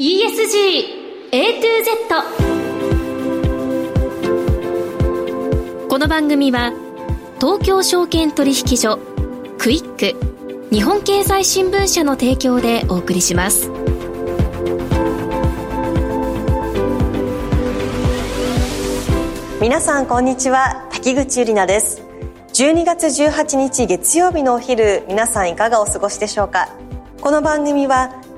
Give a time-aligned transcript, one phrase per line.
[0.00, 2.08] ESG A to Z
[5.86, 6.72] この番組は
[7.38, 8.98] 東京証券取引所
[9.58, 10.16] クイック
[10.74, 13.68] 日本経済新聞社の提供でお送りします。
[19.60, 20.88] 皆さんこんにちは。
[20.90, 22.00] 滝口ゆりなです。
[22.54, 26.70] 12月18日月曜日のお昼皆さんいかがお過ごしでしょうか？
[27.20, 28.21] この番組は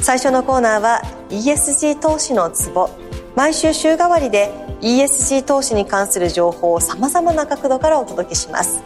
[0.00, 2.88] 最初のコーナーは ESG 投資のツボ。
[3.34, 8.80] 毎週週替わりで ESG 投資に関する情報をさまざまな角度からお届けします。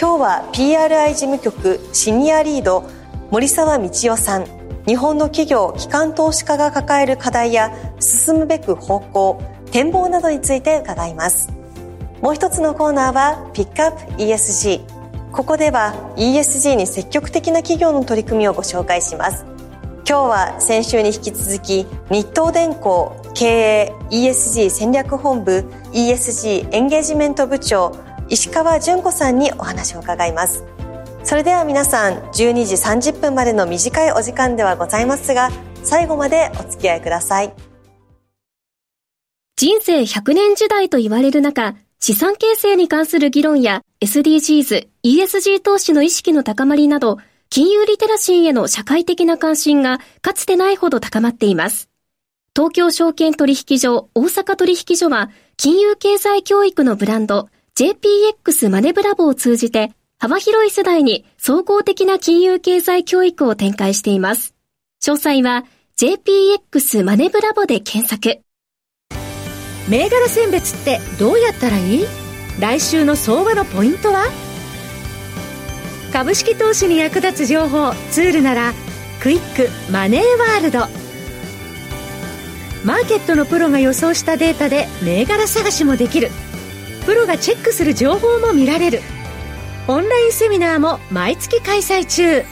[0.00, 2.84] 今日は PRI 事務局シニアリード
[3.30, 4.46] 森沢道夫さん。
[4.86, 11.48] 日本の企業機関投資家が抱える課題や進むべく方向展望などについて伺います。
[12.20, 14.80] もう一つのコーナーはピックアップ ESG
[15.32, 19.51] ここでは ESG に積極的な企業の取り組みをご紹介します。
[20.04, 27.96] 今日は先週に引き続き日東電工経営 ESG 戦略本部 ESG エンゲージメント部長
[28.28, 30.64] 石川純子さんにお話を伺います。
[31.22, 35.50] それでは皆さん12時30分までの短いお時間ではございますが
[35.84, 37.52] 最後までお付き合いください。
[39.56, 47.18] 人生100年時代と言われる中資産形成に関する議論や SDGs、ESG 投資の意識の高まりなど
[47.54, 51.90] 金融リテラシーへの社会的な関心がかつてないほど高まっています。
[52.56, 64.54] 東京証券取引所大阪取引所は金融経済教育のブランド JPX マネブラボを通じて幅広い世代に総合的な金融経済教育を展開しています。
[65.04, 65.66] 詳細は
[65.98, 68.40] JPX マネブラボで検索。
[69.90, 72.06] 銘柄選別ってどうやったらいい？
[72.58, 74.24] 来週の相場のポイントは？
[76.12, 78.74] 株式投資に役立つ情報ツールなら
[79.20, 80.80] クイックマネーワールド。
[82.84, 86.28] マーケットのプロが予想したデータで銘柄探しもできる。
[87.06, 89.00] プロがチェックする情報も見られる。
[89.88, 92.44] オンラインセミナーも毎月開催中。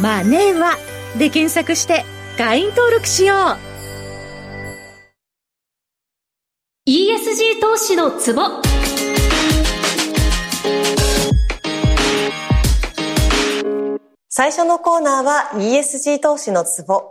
[0.00, 0.78] マネーは
[1.18, 2.04] で検索して
[2.38, 3.38] 会員登録しよう。
[6.88, 8.42] ESG 投資のツボ。
[14.34, 17.02] 最初のコーナーは ESG 投資のツボ。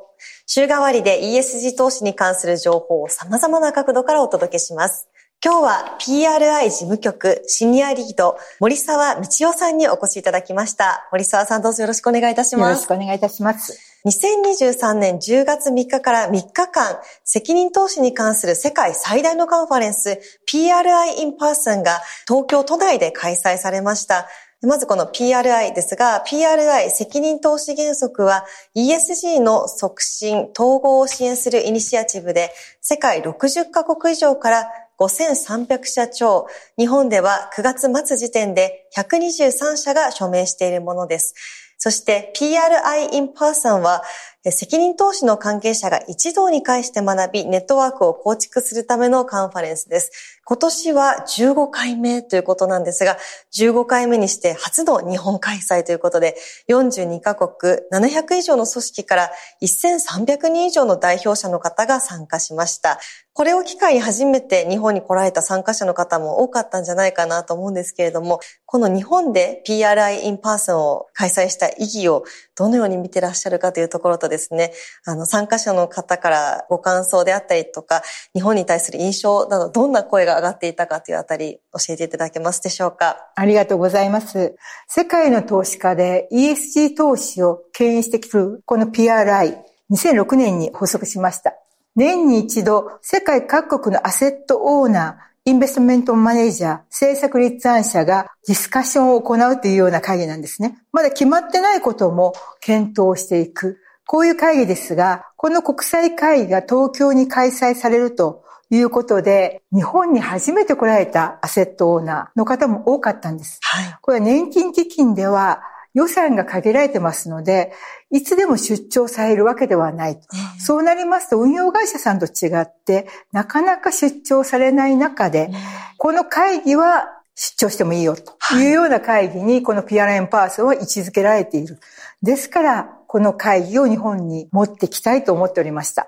[0.47, 5.07] 週替わりで ESG 投資に関する情報を様々な角度からお届けします。
[5.45, 11.07] 今日は PRI 事務局シニアリード森沢道夫さんにお越しいただきました。
[11.11, 12.69] 森沢さんどうぞよろしくお願いいたします。
[12.69, 13.79] よろしくお願いいたします。
[14.03, 20.19] 2023年10月3日から3日間、責任投資に関する世界最大のカンファレンス
[20.51, 24.27] PRI in Person が東京都内で開催されました。
[24.63, 28.45] まずこの PRI ですが、PRI 責任投資原則は
[28.75, 36.45] ESG の促進、統合を支援するイニシアチブで、世界60カ国以上から5300社超、
[36.77, 41.33] 日本では9月末時点で123社が署名しているものです。
[41.79, 44.03] そして PRI in person は
[44.49, 50.39] 責任投資の関係者が一堂に会して学び、ネットワークを構築するためのカンファレンスです。
[50.43, 53.17] 今年は15回目ということなんですが、
[53.55, 56.35] 15回目にして初の日本開催ということで、
[56.69, 59.31] 42カ国700以上の組織から
[59.61, 62.99] 1300人以上の代表者の方が参加しました。
[63.33, 72.23] これを機会に初めて日本に来られた参加者の方も多かったんじゃないかなと思うんですけれども、この日本で PRI in person を開催した意義を
[72.57, 74.73] どのように見てらっしゃるかというところとですね、
[75.05, 78.03] あの参加者の方からご感想であったりとか、
[78.33, 83.17] 日本に対する印象などどんな声が上がっていたかというあたり教えていただけますでしょうか？
[83.35, 84.55] ありがとうございます。
[84.87, 89.57] 世界の投資家で ESG 投資を牽引してきるこの PRI、
[89.91, 91.53] 2006年に発足しました。
[91.95, 100.77] 年に一度、世界各国のアセットオーナー、インベストメントマネージャー、政策立案者がディスカッションを行うというような会議なんですね。
[100.91, 103.79] まだ決まってないことも検討していく。
[104.05, 113.57] こういう会議ですが、この国際会議が東京に開催されるということで、日本に初めて来られたアセットオーナーの方も多かったんです。
[113.63, 117.73] はい、これは年金基金では予算が限られてますので、
[118.09, 120.19] いつでも出張されるわけではない。
[120.59, 125.51] そうなりますと運用会社さんと違って、なかなか出張されない中で、
[125.97, 131.79] この会議は出張してもいいよというような会議にこの PRM パーソンは位置づけられている。
[132.21, 136.07] ですから、この会議を日本に持ってきたいと思っておりました。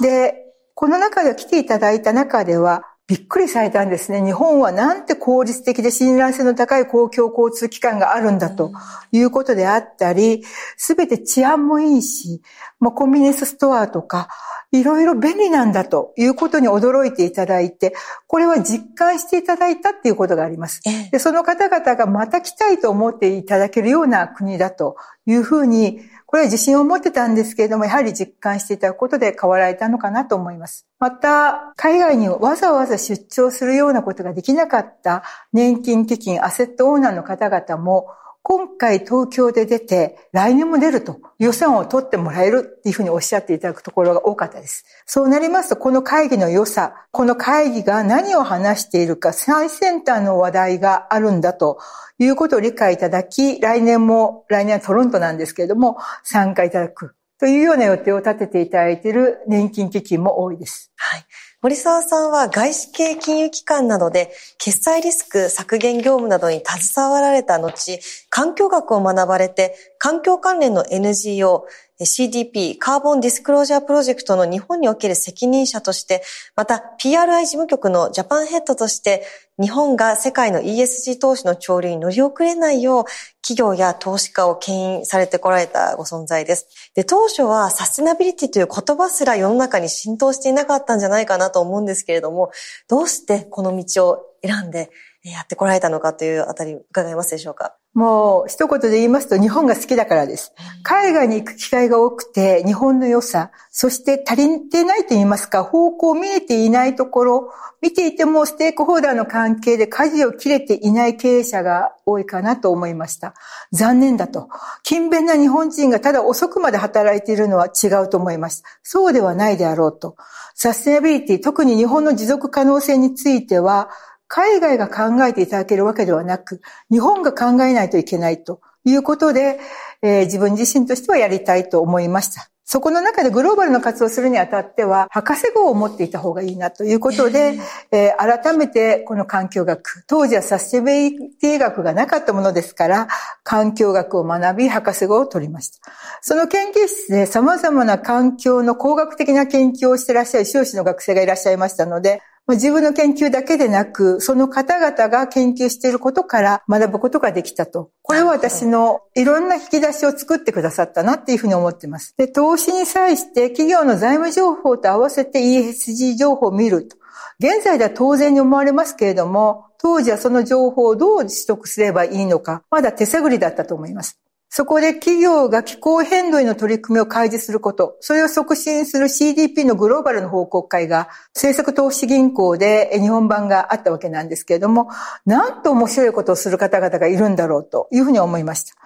[0.00, 0.44] で、
[0.74, 4.24] この中で来ていただいた中では、びっくりされたんですね。
[4.24, 8.72] 日本はなんて効率的で信頼性の高い公共交通機関があるんだと
[9.12, 10.42] いうことであったり、
[10.78, 12.40] すべて治安もいいし、
[12.80, 14.28] まあ、コンビニエンスストアとか、
[14.72, 17.94] いろいろ便利なんだということに驚いていただいて、
[18.26, 20.80] これは実感していただいたっていうことがあります。
[21.12, 24.96] でその方々がまた来たいと思っていただけるような国だと
[25.26, 30.86] いうふうにこれは自信を持ってたんですけれども、やはり実感していただくことで変わられたのかなと思います。
[31.04, 35.22] また、海外にわざわざ出張するようなことができなかった
[35.52, 38.06] 年金基金、アセットオーナーの方々も、
[38.40, 44.86] 今回東京で出て、来年も出ると予算を取ってもらえるっていうふうにおっしゃっていただくところが多かったです。
[45.04, 51.80] そうなりますと、この会議の良さ、この会議が何を話しているか、最先端の話題があるんだと
[52.18, 60.90] いうことを理解いただき、来年も、来年はトロントなんですけれども、参加いただくというような予定を立てていただいている年金基金も多いです。
[60.96, 61.26] はい。
[61.60, 67.98] 森沢さんは外資系金融機関などで決済リスク削減業務などに携わられた後、
[68.30, 71.66] 環境学を学ばれて、環境関連の NGO、
[72.00, 76.22] CDP、カーボンディスクロージャープロジェクトの日本における責任者として、
[76.56, 79.24] また PRI 事務局のジャパンヘッドとして、
[79.60, 83.04] 日本が世界の ESG 投資の潮流に乗り遅れないよう、
[83.42, 86.66] 企業や投資家を牽引されてこられたご存在です。
[86.96, 92.50] で、当初はサステナビリティという言葉すら世の中に浸透していなかったんじゃないかなと思うんですけれども、
[92.88, 94.90] どうしてこの道を選んで
[95.30, 97.74] やってこられたのかというあたり伺えますでしょうか？
[97.94, 100.52] もう一言で言いますと日本が好きだからです。
[100.82, 113.34] 海外に行く機会が多くて日本の良さ、そして足りてないと言いますか、方向見えていないところ、見ていてもステークホルダーの関係で舵を切れていない経営者が多いかなと思いました。
[113.72, 114.48] 残念だと。
[114.82, 118.64] 勤勉な日本人がただ遅くまで働いているのは違うと思います。
[118.82, 120.16] そうではないであろうと。
[120.54, 123.88] サステナビリティ、特に日本の持続可能性については、
[124.28, 126.60] 海外が考えていただけるわけではなく、
[126.90, 129.60] 日本が考えないといけないということで、
[130.02, 132.50] えー、自分自身としてはやりたいと思いました。
[132.66, 137.58] そこの中でグローバルの活動をするにあたっては、博士号を持っていた方がいいなということで、
[137.92, 143.08] えー、改めてこの環境学、当時はサスティビリティ学がなかったものですから、
[143.42, 145.92] 環境学を学び、博士号を取りました。
[146.22, 157.90] その研究室で様々な環境の工学的な研究をしていらっしゃる修士の学生がいらっしゃいましたので、自分の研究だけでなく、その方々が研究していることから学ぶことができたと。
[158.02, 162.14] これは私のいろんな引き出しを作ってくださったなっていうふうに思っています。
[162.18, 166.98] で、投資に際して企業の財務情報と合わせて ESG 情報を見ると。
[167.38, 174.20] 現在では当然に思われますけれども、当時はその情報をどう取得すればいいのか、まだ手探りだったと思います。
[174.56, 184.90] そこで企業が気候変動への取り組みを開示すること、それを促進する CDP のグローバルの報告会が政策投資銀行で日本版があったわけなんですけれども、
[185.26, 188.76] なんと面白いことをする方々がいるんだろうというふうに思いました。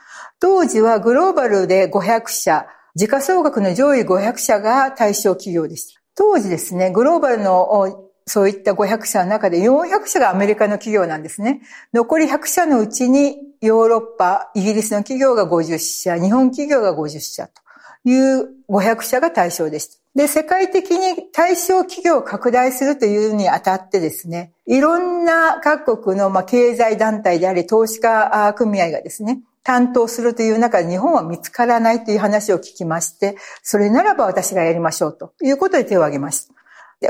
[0.41, 2.65] 当時はグローバルで500社、
[2.95, 6.01] 時価総額の上位500社が対象企業でした。
[6.15, 11.63] 当時ですね、グローバルのそういった500社の中で400社がアメリカの企業なんですね。
[11.93, 17.63] 残り100社のうちにヨーロッパ、イギリスの企業が50社、日本企業が50社と
[18.05, 19.99] いう500社が対象でした。
[20.15, 36.58] で、世界的に対象企業を拡大するというにあたってですね、いろんな各国のま経済団体であり、投資家組合がですね、担当するという中で日本は見つからないという話を聞きまして、それならば私がやりましょうということで手を挙げました。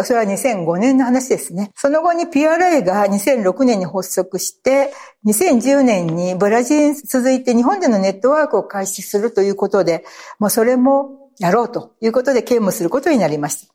[0.02, 1.70] それは2005年の話ですね。
[1.74, 4.92] その後に PRA が2006年に発足して、
[5.26, 10.04] 2010年にブラジルに続いて日本でのネットワークを開始するということで、
[10.38, 13.74] もうそれもやろうということで兼務することになりました。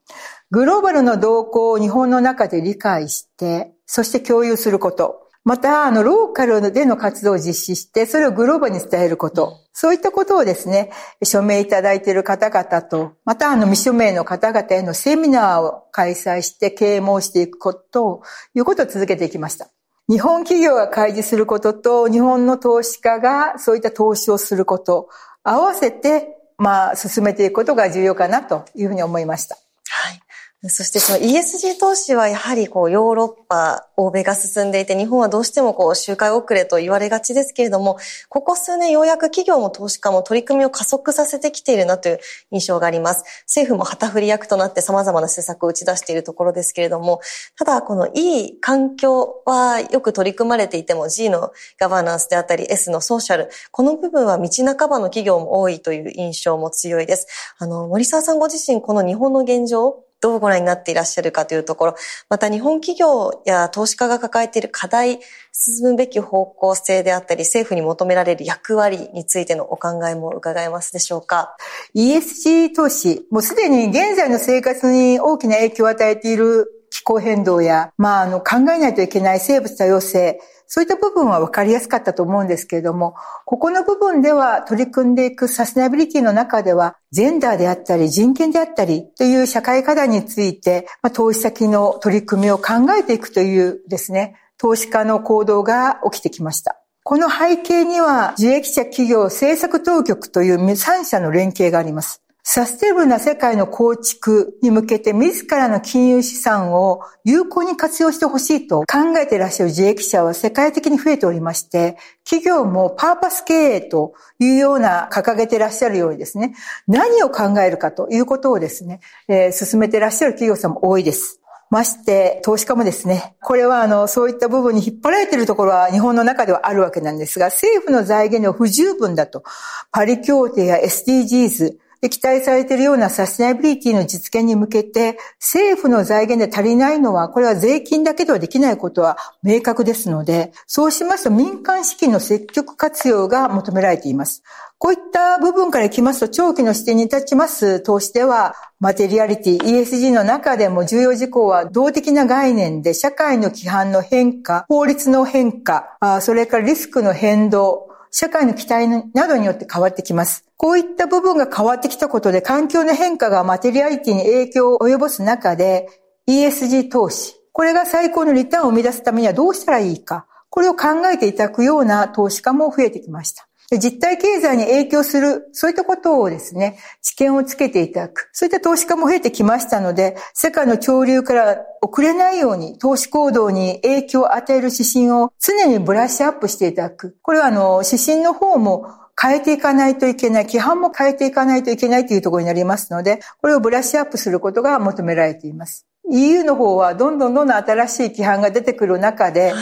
[0.51, 5.19] グローバルの動向を日本の中で理解して、そして共有すること。
[5.43, 9.62] また、あの、ローカルでの活動を実施して、それをグローバルに伝えること。
[9.73, 10.91] そういったことをですね、
[11.23, 18.21] 署名いただいている方々と、また、あの、未署名の方々へのセミナーを開催して啓蒙していくこと
[18.53, 19.69] いうことを続けていきました。
[20.07, 25.09] 日本企業が開示することと、日本の投資家がそういった投資をすること、
[25.43, 29.55] 合わせて、まあ、進めていくことが重要かなというふうに思いました。
[29.55, 30.22] はい。
[30.69, 37.97] そしてその ESG 投資はやはりこうヨーロッパ、欧米が進んでいて日本はどうしてもこう周回遅れと言われがちですけれども、
[38.29, 42.19] ここ数年ようやく企業も投資家も取り組みを加速させてきているなという
[42.51, 43.25] 印象があります。
[43.45, 47.19] 政府も旗振り役となって様々な施策を打ち出しているところですけれども、
[47.57, 57.27] ただこのいい環境はよく取り組まれていても G のガバナンスであったり S のソーシャル、この部分は道半ばの企業も多いという印象も強いです。
[57.57, 61.95] あの、森沢さんご自身この日本の現状、どうご覧になっていらっしゃるかというところ、
[62.29, 65.19] また日本企業や投資家が抱えている課題、
[65.51, 71.57] 進むべき方向性であったり、政府に求められる役割についてのお考えも伺えますでしょうか
[71.93, 83.13] ？ESG 投資、もうすでに現在の生活に大きな影響を与えている候変動や、まあ、あの、考えないといけない生物多様性、そういった部分は分かりやすかったと思うんですけれども、
[83.45, 96.79] ここの部分では取り組んでいくサステナビリティの中では、ジェンダーであったり人権であったりという社会課題について、まあ、投資先の取り組みを考えていくというですね、投資家の行動が起きてきました。
[97.03, 102.22] この背景には、受益者企業政策当局という3社の連携があります。
[102.45, 116.53] サステナブな世界の構築に向けて自らの金融資産を有効に活用してほしいと考えていらっしゃる自益者は世界的に増えておりまして、企業もパーパス経営というような掲げていらっしゃるようにですね、
[116.85, 121.39] 何を考えるかということをですね、えー、進めていらっしゃる企業さんも多いです。
[121.69, 129.43] まして、投資家もですね、これはあの、そういった部分に引っ張られているところは日本の中ではあるわけなんですが、政府の財源の不十分だと、
[129.91, 131.77] パリ協定や SDGs、
[132.09, 144.43] 期待されているようなサステナビリティの実現に向けて、政府の財源で足りないのは、これは税金だけではできないことは明確ですので、そうしますと民間資金の積極活用が求められています。
[144.77, 160.45] こういった部分からいきますと、長期の視点に立ちます投資では、マテリアリティ、ESG の中でも重要事項は動的な概念で、社会の規範の変化、法律の変化、それからリスクの変動、社会の期待などによって変わってきます。
[160.55, 165.89] こういった部分が変わってきたことで環境の変化がマテリアリティに影響を及ぼす中で
[166.29, 173.47] ESG 投資、これが最高のリターンを生み出すためにはどうしたらいいか、これを考えていただくような投資家も増えてきました。
[173.79, 178.29] 実体経済に影響する、そういったことをですね、知見をつけていただく。
[178.33, 187.17] そういった投資家も増えてきましたので、世界の潮流から遅れないように投資行動に影響を与える指針を常にブラッシュアップしていただく。
[187.21, 188.87] これはあの、指針の方も
[189.21, 195.85] 変えていかないといけない、規範も変えていかないといけないというところになりますので、これをブラッシュアップすることが求められています。
[196.11, 199.53] EU の方はどんどんどんどん新しい規範が出てくる中で、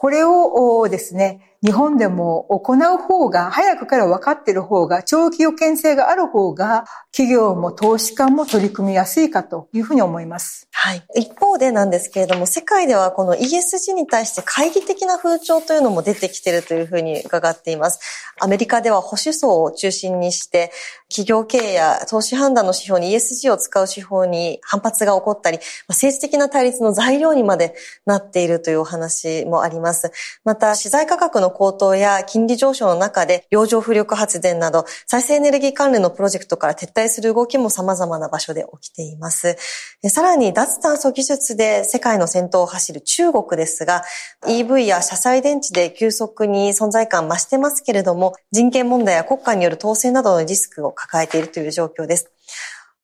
[0.00, 10.68] これをですね、日本でも行う方が、早くから分かっている方が、長期予見性がある方が、企業も投資家も取り組みやすいかというふうに思います。
[10.70, 11.04] はい。
[11.16, 18.00] 一方でなんですけれども、世界ではこの ESG に対して懐疑的な風潮というのも出てきているというふうに伺っています。
[18.40, 20.72] アメリカでは保守層を中心にして、
[21.10, 27.74] 企業経営や投資判断の指標に ESG を使う指標に反発が起こったり、政治的な対立の材料にまで
[28.06, 29.89] なっているというお話もあります。
[30.44, 39.56] また、資材価格の高騰や金利上昇の中で、洋上風力発電など、再生エネルギー関連のプロジェクトから撤退する動きも様々な場所で起きています。
[40.08, 44.02] さらに、脱炭素技術で世界の先頭を走る中国ですが、
[44.46, 52.30] EV や車載電池で急速に存在感増してますけれども、人権問題や国家による統制などのリスクを抱えているという状況です。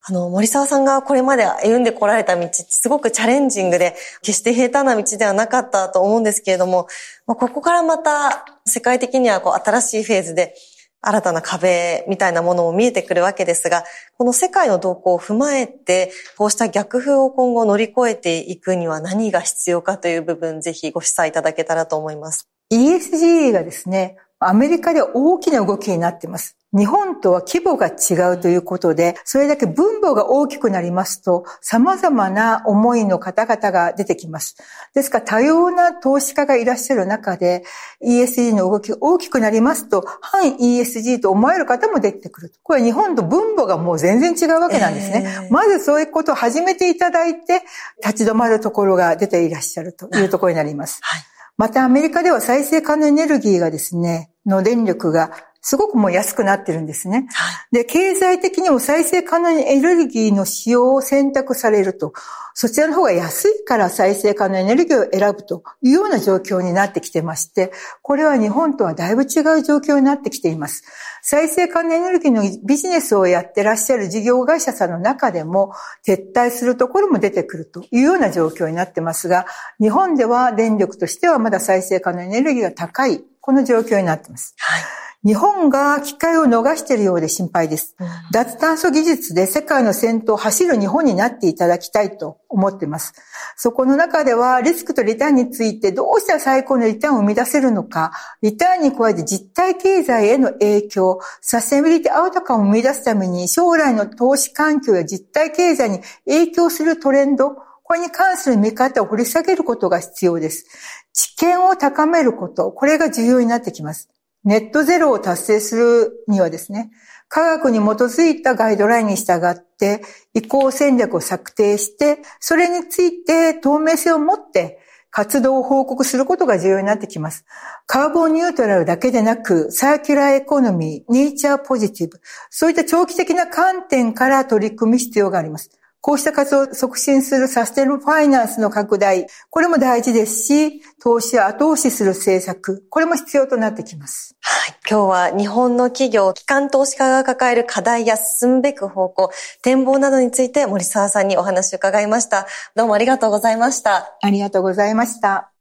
[0.08, 6.86] あの、森沢さんがこれまで歩んでこられた道すごくチャレンジングで、決して平坦な道ではなかったと思うんですけれども
[7.26, 10.54] ま、ここからまた世界的にはこう新しいフェーズで
[11.00, 13.84] 新たな壁みたいなものも見えてくるわけですが、
[14.16, 22.48] この世界の動向を踏まえて、こうした逆風を今後乗り越えていくには何が必要かという部分、ぜひご示唆いただけたらと思います。
[22.72, 26.56] ESG がですね、アメリカで大きな動きになっています。
[26.76, 34.56] 日本とは規模が違うということで、それだけ分母が大きくなりますと、様々な思いの方々が出てきます。
[34.94, 37.64] ですから多様な投資家がいらっしゃる中で、
[38.04, 42.52] ESG の動きが大きくなりますと、反 ESG と思える方も出てくる。
[42.62, 45.24] これ日本と分母がもう全然違うわけなんですね。
[45.24, 47.62] えー、まずそういうことを始めていただいて、
[48.04, 50.98] 立ち止まるところが出ていらっしゃるというところになります。
[51.00, 55.32] はいまたアメリカでは再生可能エネルギーがですね、の電力が
[55.68, 57.26] すごくもう安くなってるんですね。
[57.72, 62.12] で、経済的にも再生可能エネルギーの使用を選択されると、
[62.54, 70.84] そちらの方が安いから再生可能エネルギーを選ぶというような状況になってきてまして、これは日本とはだいぶ違う状況になってきています。
[71.20, 75.72] 再生可能エネルギーのビジネスをやってらっしゃる事業会社さんの中でも
[76.06, 79.46] 撤退するところも出てくるというような状況になってますが、
[79.80, 84.54] 日本では電力としてはまだ再生可能エネルギーが高い、この状況になっています。
[84.58, 87.96] はい日本が機会を逃しているようで心配です。
[87.98, 93.12] うん、脱炭素技術で世界の先頭を走る日本になっていただきたいと思っています。
[93.56, 110.66] そこの中ではリスクとリターンについてどうしたら最高のリターンを生み出せるのか、リターンに加えて実体経済への影響、サステナビリティアウトカムを生み出すために将来の投資環境や実体経済に影響するトレンド、これに関する見方を掘り下げることが必要です。
[111.12, 114.08] 知見を高めること、これが重要になってきます。
[114.46, 116.92] ネットゼロを達成するにはですね、
[117.28, 120.02] 科学に基づいたガイドラインに従って
[120.34, 124.78] 移行戦略を策定して、それについて透明性を持って
[125.10, 127.44] 活動を報告することが重要になってきます。
[127.86, 135.70] カーボンニュートラルだけでなく、サーキュラーエコノミー、ネイチャーポジティブ、そういった長期的な観点から取り組む必要があります。
[136.00, 144.36] こうした活動を促進するサステナブルファイナンスの拡大、これも大事ですし、投資を後押しする政策、これも必要となってきます。
[144.40, 144.74] はい。
[144.88, 149.30] 今日は日本の企業、機関投資家が抱える課題や進むべき方向、
[149.62, 152.46] 展望などについて森沢さんにお話を伺いました。
[152.74, 154.16] どうもありがとうございました。
[154.22, 155.55] ありがとうございました。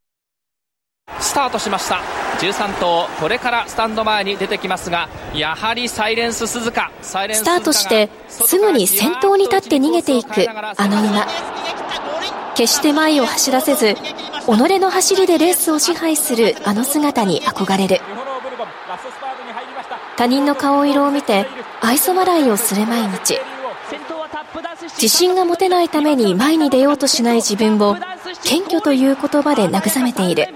[1.26, 2.02] スタートしました。
[2.40, 6.92] 13頭これからスタンド前に出てきますがやはりサイレンス鈴鹿。
[7.02, 11.28] スタートしてすぐに先頭に立って逃げていくあの馬。
[12.56, 14.00] 決して前を走らせず己
[14.80, 18.00] の走りでレースを支配するあの姿に憧れる。
[20.18, 21.46] 他人の顔色を見て
[21.82, 23.40] 愛想笑いをする毎日。
[24.94, 27.98] 自信が持てないために前に出ようとしない自分を
[28.44, 30.56] 謙虚という言葉で慰めている。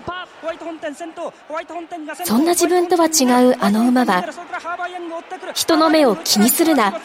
[2.25, 4.25] そんな自分とは違うあの馬は
[5.53, 6.99] 人の目を気にするな。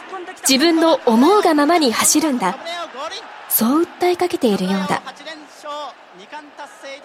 [0.47, 2.57] 自分の思うがままに走るんだ。
[3.49, 5.01] そう訴えかけているようだ。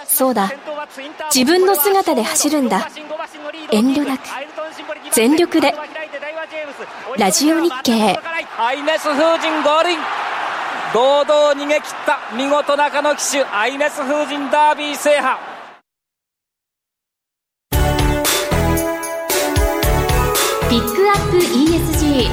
[0.05, 0.51] そうだ。
[1.34, 2.89] 自分の姿で走るんだ。
[3.72, 4.22] 遠慮なく。
[5.12, 5.75] 全力で。
[7.17, 8.19] ラジオ日経。
[8.58, 10.00] アイネス風神五輪。
[10.91, 15.48] 堂々逃げ切った見事中野騎手アイネス風神ダービー制覇。
[20.69, 22.29] ピックアップ ESG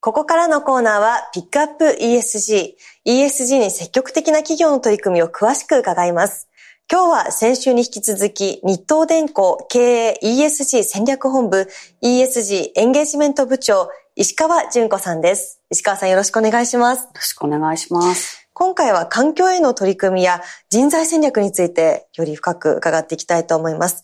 [0.00, 2.74] ここからのコーナーはピックアップ ESG。
[3.06, 6.50] ESG に積極的な企業の取り組みを詳しく伺います。
[6.92, 11.66] 今日は先週に引き続き日東電工経営 ESG 戦略本部
[12.02, 15.62] ESG エンゲージメント部長石川淳子さんです。
[15.70, 17.04] 石川さんよろしくお願いします。
[17.04, 18.37] よろしくお願いします。
[18.58, 24.02] 今回は環境への取り組みや人材戦略についてより深く伺っていきたいと思います。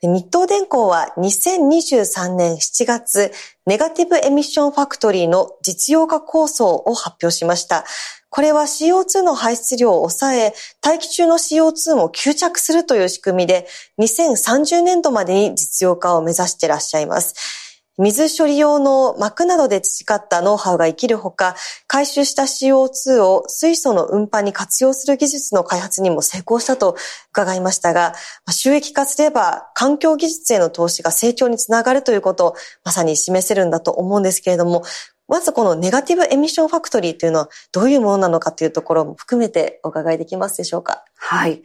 [0.00, 3.32] 日東電工は2023年7月、
[3.66, 7.84] ネガティブエミッションファクトリーの実用化構想を発表しました。
[8.28, 13.66] これは CO2 の排出量を抑え、大気中の CO2 も吸着するという仕組みで、
[13.98, 17.65] 2030年度までに実用化を目指していらっしゃいます。
[17.98, 21.56] 水処理用の膜などで培ったノウハウが生きるほか、
[21.86, 26.96] 回収した CO2 を水素の運搬に活用する技術の開発にも成功したと
[27.30, 28.14] 伺いましたが、
[28.50, 32.54] 収益化すれば環境技術への投資が成長につながるということを
[32.84, 34.82] まさに示せるんだと思うんですけれども、
[35.28, 41.04] まずこのネガティブエミッションファクトリーというのはどういうものなのかというところも含めてお伺いできますでしょうか？
[41.16, 41.62] はい。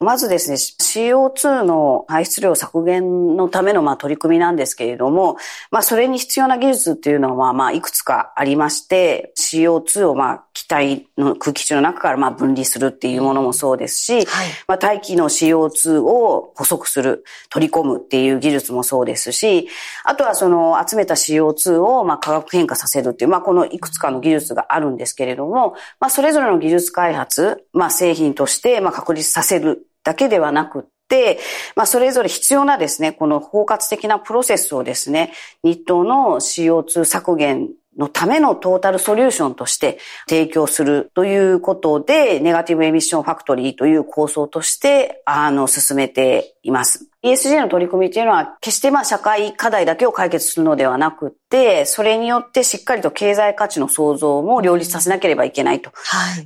[0.00, 5.36] まずですね、CO2 の排出量削減のためのまあ取り組みなんですけれども、
[5.70, 14.24] まあそれに必要な技術っていうのはまあいくつかありまして、CO2 をまあ体の空気中の中からまあ分離するっていうものもそうですし、はい、
[14.66, 19.68] まあ大気の CO2 を補足する、取り込むっていう技術もそうですし、
[20.04, 31.38] あとはその集めた CO2 をまあ化学変化させるっていう、まあこのいくつかの技術があるんですけれども、まあそれぞれの技術開発、まあ製品としてまあ確立させるだけではなくって、
[31.76, 35.32] まあ、それぞれ必要なですね、この包括的なプロセスをですね、
[35.62, 47.11] 日東の CO2 削減のためのトータルソリューションとして提供するということで、ネガティブエミッションファクトリーという構想として、あの、進めています。
[47.24, 55.92] ESG の取り組みっていうのは、決してまあ社会課題だけを解決するのではなくて、それによってしっかりと経済価値の創造も両立させなければいけないと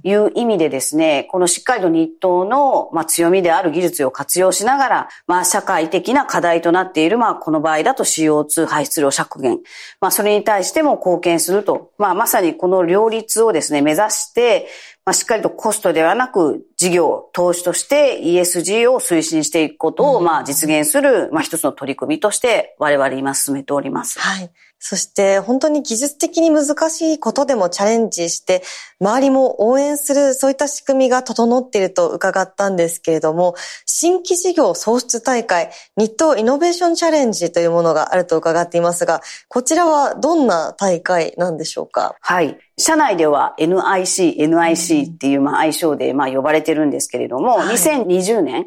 [0.05, 0.13] い。
[0.15, 9.61] う意味でですね、このしっかりと日東のまあ強みである技術を活用しながら、まあ社会的な課題となっている、まあこの場合だと CO2 排出量削減、
[10.03, 14.69] まあそれに対しても貢献すると、まあまさにこの両立をですね、目指して、
[15.07, 24.19] まあ、しっかりとコストではなく事業、投資として ESG を推進していくことを、まあ実現する、まあ一つの取り組みとして我々今進めております。
[24.19, 24.51] はい。
[24.79, 28.63] そして本当に技術的に難しいことでもチャレンジして、
[29.01, 33.55] 周りも応援する、そういった仕組みが整っていると伺ったんですけれども、
[33.87, 42.15] 新規事業創出大会、日東イノベーションチャレンジというものがあると伺っていますが、こちらはどんな大会なんでしょうか？
[42.21, 42.59] はい。
[42.79, 48.67] 社内では NIC、NIC っていうまあ愛称でまあ呼ばれてるんですけれども、はい、2020年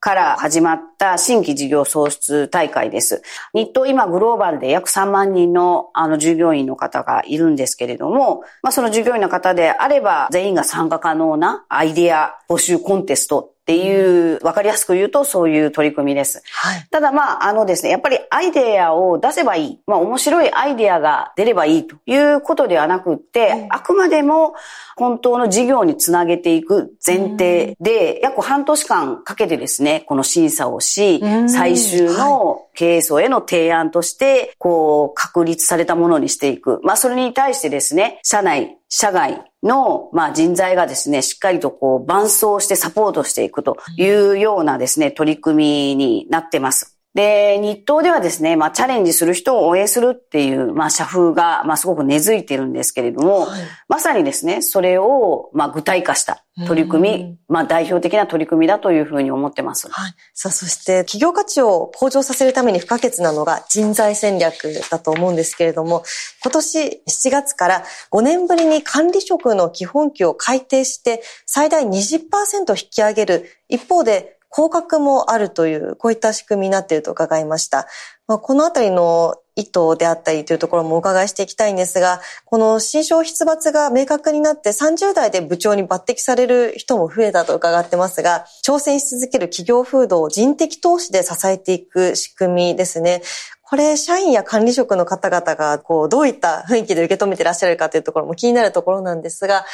[0.00, 3.22] から始まった新規事業創出大会です。
[3.54, 16.42] 日東今グローバルで約3万人のあの従業員の方がいるんですけれども、まあその従業員の方であれば全員が参加可能なアイデア募集コンテストっていう、わかりやすく言うとそういう取り組みです。
[16.52, 19.80] はい、ただまあ、あのですね、やっぱりアイデアを出せばいい。
[19.86, 24.54] まあ面白いアイデアが出ればいいということではなくって、あくまでも
[24.96, 36.80] 本当の事業につなげていく前提で、約半年間かけてですね、この審査をし、最終の経営層への提案として、こう、確立されたものにしていく。
[36.82, 46.93] まあそれに対してですね、社内、社外、の、まあ、人材がですね、しっかりとこう、伴走してサポートしていくというようなですね、取り組みになってます。
[47.14, 59.88] で、日東ではですね、まあ、チャレンジする人を応援するっていう、まあ、社風が、まあ、すごく根付いてるんですけれども、はい、まさにですね、それを、まあ、具体化した取り組み、まあ、代表的な取り組みだというふうに思ってます。
[59.88, 60.14] はい。
[60.34, 66.02] さあ、そして、企業価値を向上させるために不可欠なのが人材戦略だと思うんですけれども、
[66.42, 71.90] 今年7月から5年ぶりに管理職の基本給を改定して、最大20%
[72.70, 77.88] 引き上げる一方で、降格もあるという、こういった仕組みになっていると伺いました。
[78.28, 93.22] まあ、このあたりの意図であったりというところもお伺いしていきたいんですが、この新商出抜が明確になって30代で部長に抜擢される人も増えたと伺ってますが、挑戦し続ける企業風土を人的投資で支えていく仕組みですね。
[93.60, 99.64] これ、社員や管理職の方々が、こう、どういった雰囲気で受け止めていらっしゃるかというところも気になるところなんですが、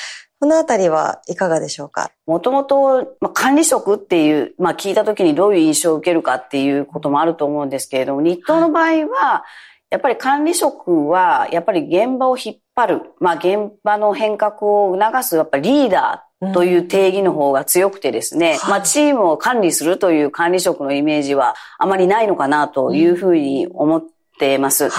[0.41, 2.13] このあたりはいかがでしょうか？
[2.27, 9.45] もともと、まあ、管理職っていう、まあ、聞いたときにどういう印象を受けるかっていうこともあると思うんですけれども、日東の場合は、
[9.91, 24.05] やっぱり管理職は、やっぱり現場を引っ張る、まあ、現場の変革を促す、やっぱりリーダーという定義の方が強くてですね、うん、まあチームを管理するという管理職のイメージはあまりないのかなというふうに思っ
[24.39, 24.89] てます。
[24.89, 24.93] はい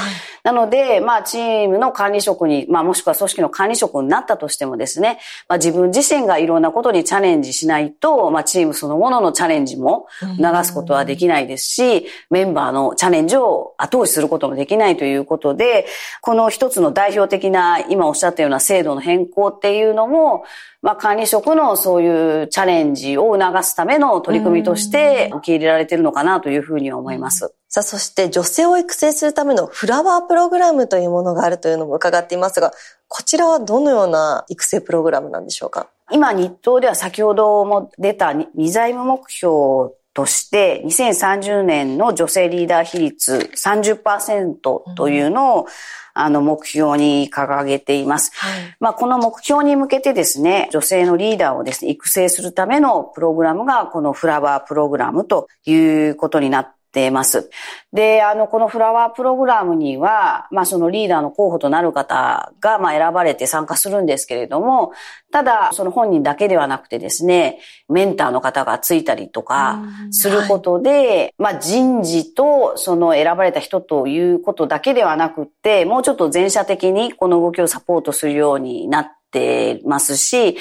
[0.43, 15.85] なので、まあ、チームの管理職に、まあ、もしくは組織の管理職になったとしてもですね、まあ、自分自身がいろんなことにチャレンジしないと、まあ、チームそのもののチャレンジも流すことはできないですし、メンバーのチャレンジを後押しすることもできないということで、
[16.21, 20.43] この一つの代表的な、今おっしゃったような制度の変更っていうのも、
[20.81, 27.53] まあ、管理職のそういうチャレンジを促すための取り組みとして受け入れられているのかなというふうには思います。
[27.69, 32.71] さあ、そして女性を育成するためのフラワープログラムというものがあるというのも伺っていますが、
[33.09, 35.89] こちらはどのような育成プログラムなんでしょうか？
[36.09, 44.55] 今、日東では先ほども出た2財務目標として、2030年の女性リーダー比率30%
[44.95, 45.67] というのを、
[46.13, 48.31] あの、目標に掲げています。
[48.35, 57.49] はい、まあ、この目標に向けてですね、女性のリーダーをですね、育成するためのプログラムが、このフラワープログラムということになっててます。
[57.93, 64.93] で、あの、このフラワープログラムには、まあそのリーダーの候補となる方が、まあ選ばれて参加するんですけれども、
[65.31, 80.57] ただ、その本人だけではなくてですね、メンターの方がついたりとかすることで、はい、まあ人事とその選ばれた人ということだけではなくて、もうちょっと全社的にこの動きをサポートするようになっててますし、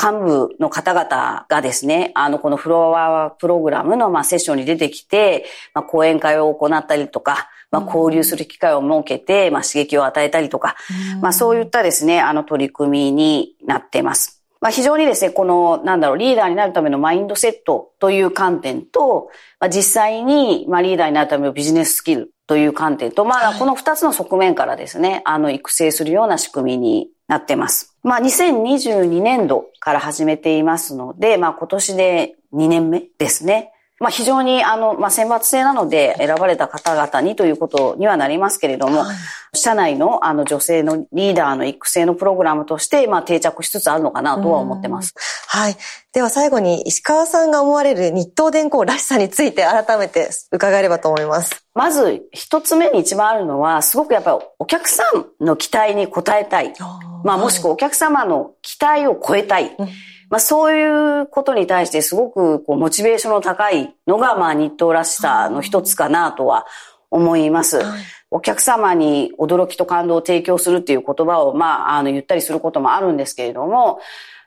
[0.00, 10.76] 幹部の方々がですね、あの、このフロアプログラムの、まあ、セッションに出てきて、まあ、講演会を行ったりとか、まあ、交流する機会を設けて、まあ、刺激を与えたりとか、
[11.20, 14.42] まあ、そういったですね、あの、取り組みになってます。
[14.62, 27.96] まあ、非常にですね、この、なんだろう、リーダーになるためのマインドセットという観点と、まあ、実際に、まあ、リーダーになるためのビジネススキルという観点と、まあ、この二つの側面からですね、あの、育成するような仕組みになってます。
[28.02, 33.72] まあ、2022年度から始めていますので、まあ、今年で2年目ですね。
[34.02, 39.16] まあ非常にあの、まあ選抜制なので選ばれた方々にということにはなりますけれども、はい、
[39.54, 45.14] 社内のあの女性のリーダーの育成のプログラムとして、まあ定着しつつあるのかなとは思ってます。
[45.46, 45.76] はい。
[46.12, 51.64] では最後に石川さんが思われる日東電工らしさについて改めて伺えればと思います。
[51.74, 56.74] まず一つ目に一番あるのは、すごくやっぱりお客さんの期待に応えたい。
[57.22, 59.76] まあもしくはお客様の期待を超えたい。
[59.78, 59.88] うん
[60.32, 66.66] まあそういうことに対してすごくこうモチベーションの高いのがまあ日東らしさの一つかなとは
[67.10, 67.76] 思います。
[67.76, 74.00] はい、お客様に驚きと感動を提供するっていう言葉をまああの言ったりすることもあるんですけれども、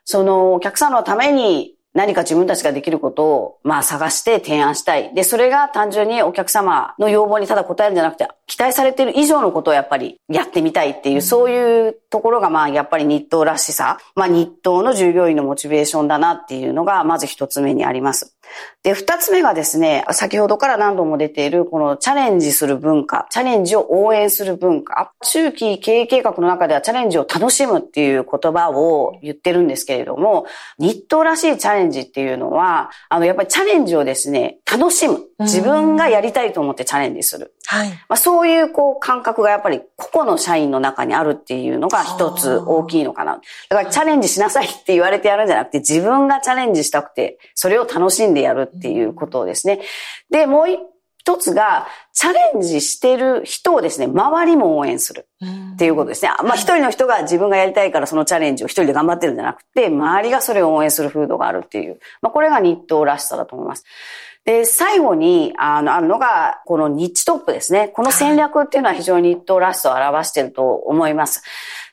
[0.04, 5.14] そのお客さんのために何か自分たちができることを、まあ探して提案したい。
[5.14, 18.36] で、それが単純にお客様の要望にただ答えるんじゃなくて、期待されている以上のことをやっぱりやってみたいっていう、そういうところがまあやっぱり日東らしさ、まあ日東の従業員のモチベーションだなっていうのがまず一つ目にあります。
[18.86, 30.46] で、二つ目がですね、先ほどから何度も出ているこのチャレンジする文化、チャレンジを応援する文化、中期経営計画の中ではチャレンジを楽しむっていう言葉を言ってるんですけれども、
[30.78, 35.18] 日東らしいチャレンジっていうのは、あの、やっぱりチャレンジをですね、楽しむ。
[35.38, 37.54] 自分がやりたいと思ってチャレンジする。
[37.66, 37.88] はい。
[37.90, 43.40] まあ、そういうこう感覚がやっぱり個々の社員の中にあるっていうのが一つ大きいのかな。
[43.68, 49.80] だからチャレンジしなさいって言われてやるんじゃなくて自分がチャレンジしたくてそれを楽しんでやるっていうことですね。
[50.30, 50.66] で、もう
[51.26, 55.26] 一つが、チャレンジしてる人をですね、周りも応援する
[55.74, 56.30] っていうことですね。
[56.44, 61.98] まあ一人の人が自分がやりたいからそのチャレンジを一人で頑張ってるんじゃなくて、周りがそれを応援する風土があるっていう。
[62.22, 63.84] まあこれが日東らしさだと思います。
[64.46, 67.88] で、最後に、あの、あるのが、このニッチトップですね。
[67.88, 71.42] この戦略っていうのは非常に日東らしさを表していると思います。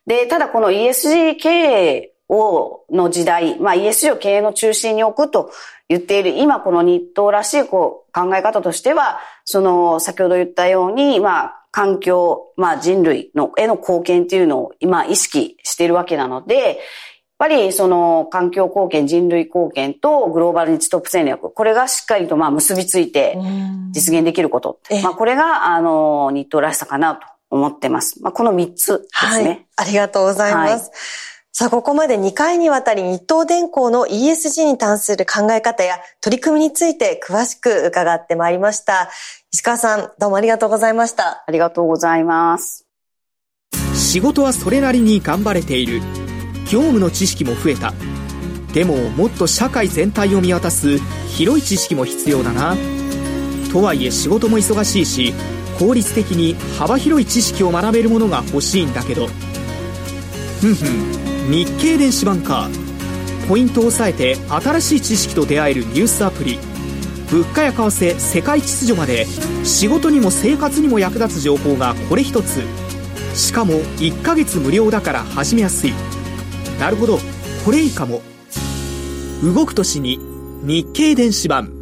[0.06, 5.52] で、ただこの ESG 経営を、の時代、まあ ESG を経営の中心に置くと
[5.94, 16.80] 言っている、今この日東らしいこう考え方としては、その先ほど言ったように、まあ環境、まあ人類のへの貢献っていうのを今意識しているわけなので、
[17.44, 23.38] ぱりその環境貢献、人類貢献とグローバルニッチトップ戦略、これがしっかりとまあ結びついて
[23.92, 24.80] 実現できること。
[25.04, 28.22] まあこれがあの日東らしさかなと思ってます。
[28.24, 29.46] まあこの3つですね。
[29.46, 30.90] はい、ありがとうございます。
[30.90, 39.10] はいさあ、ここまで2回にわたり日東電工の ESG に関する考え方や取り組みについて詳しく伺ってまいりました。
[39.52, 41.44] 石川さん、どうもありがとうございました。
[41.48, 42.88] ありがとうございます。
[43.94, 46.02] 仕事はそれなりに頑張れている。
[46.74, 47.94] 業務の知識も増えた
[48.74, 52.76] でももっと社会全体を見渡す広い知識も必要だな
[53.72, 55.34] とはいえ仕事も忙しいし
[55.78, 59.28] 効率的に幅広い知識を学べるものが欲しいんだけど
[60.62, 62.70] ふんふん日経電子版か
[63.50, 66.58] ポイントを押さえて新しい知識と出会えるニュースアプリ。
[67.30, 69.26] 物価や為替世界秩序まで。
[69.66, 72.62] 仕事にも生活にも役立つ情報がこれ一つ。
[73.36, 75.94] しかも1ヶ月無料だから始めやすい。
[76.80, 77.20] なるほど。
[77.66, 78.22] これいいかも。
[79.44, 80.20] 動く年に
[80.62, 81.74] 日経電子版。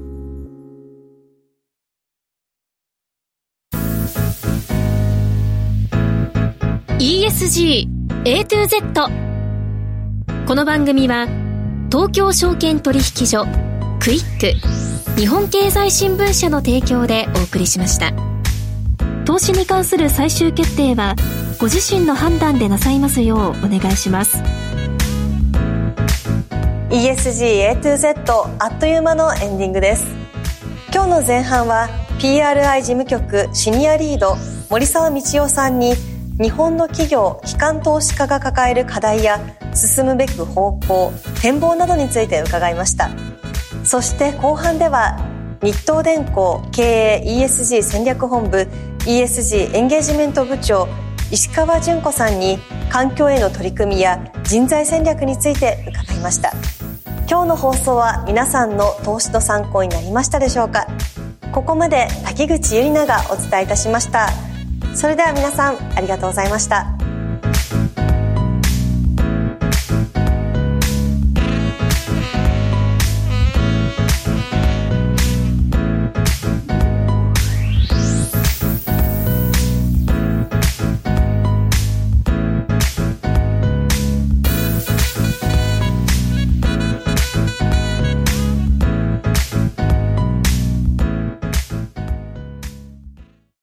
[6.97, 7.87] ESG
[8.25, 9.30] A to Z
[10.47, 11.27] この番組は
[11.91, 13.45] 東京証券取引所
[13.99, 18.11] クイック日本経済新聞社の提供でお送りしました。
[19.23, 21.15] 投資に関する最終決定は
[21.59, 24.41] ご自身の判断でなさいますようお願いします。
[26.89, 30.05] ESG A to Z あっという間のエンディングです。
[30.93, 31.87] 今日の前半は
[32.19, 34.35] PRI 事務局シニアリード
[34.69, 35.93] 森沢道夫さんに
[36.41, 39.39] 日本の企業機関投資家が抱える課題や
[39.75, 43.11] 進むべく方向展望などについて伺いました。
[43.83, 45.19] そして後半では
[45.61, 48.67] 日東電工経営 ESG 戦略本部
[49.05, 50.87] ESG エンゲージメント部長
[51.31, 52.57] 石川純子さんに
[52.89, 56.53] 環境への取り組みや人材戦略について伺いました。
[57.29, 60.87] 今日の放送は皆さんの投資の参考になりましたでしょうか？
[61.51, 64.27] ここまで滝口ゆりながお伝えいたしました。
[64.93, 67.00] それでは皆さんありがとうございました。